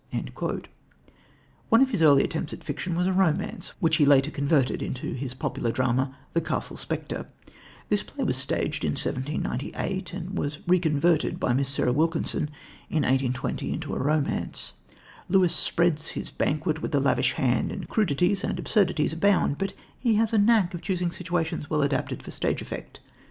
[1.69, 5.13] "One of his early attempts at fiction was a romance which he later converted into
[5.13, 7.27] his popular drama, The Castle Spectre.
[7.87, 12.49] This play was staged in 1798, and was reconverted by Miss Sarah Wilkinson
[12.89, 14.73] in 1820 into a romance.
[15.29, 20.15] Lewis spreads his banquet with a lavish hand, and crudities and absurdities abound, but he
[20.15, 22.99] has a knack of choosing situations well adapted for stage effect.